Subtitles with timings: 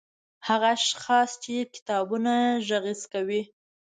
[0.47, 2.33] هغه اشخاص چې کتابونه
[2.67, 3.41] غږيز کوي